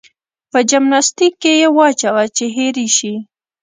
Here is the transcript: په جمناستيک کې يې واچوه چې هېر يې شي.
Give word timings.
په 0.51 0.59
جمناستيک 0.69 1.33
کې 1.41 1.51
يې 1.61 1.67
واچوه 1.77 2.23
چې 2.35 2.45
هېر 2.55 2.75
يې 2.83 2.89
شي. 2.97 3.13